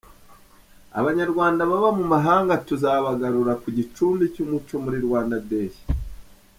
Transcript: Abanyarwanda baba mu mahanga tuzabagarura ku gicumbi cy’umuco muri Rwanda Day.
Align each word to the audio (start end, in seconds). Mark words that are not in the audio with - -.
Abanyarwanda 0.99 1.61
baba 1.71 1.89
mu 1.97 2.05
mahanga 2.13 2.53
tuzabagarura 2.67 3.53
ku 3.61 3.67
gicumbi 3.77 4.23
cy’umuco 4.33 4.73
muri 4.83 4.97
Rwanda 5.05 5.35
Day. 5.49 5.71